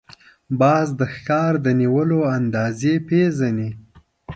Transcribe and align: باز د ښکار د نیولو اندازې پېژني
باز 0.59 0.87
د 0.99 1.01
ښکار 1.13 1.53
د 1.65 1.67
نیولو 1.79 2.19
اندازې 2.37 2.93
پېژني 3.07 3.69